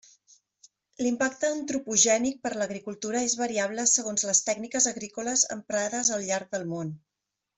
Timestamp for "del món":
6.57-6.91